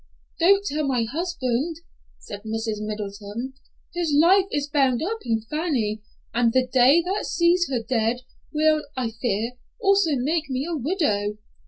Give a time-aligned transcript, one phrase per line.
[0.39, 1.81] "Don't tell my husband,"
[2.17, 2.77] said Mrs.
[2.79, 3.53] Middleton,
[3.93, 6.01] "his life is bound up in Fanny,
[6.33, 11.37] and the day that sees her dead will, I fear, also make me a widow."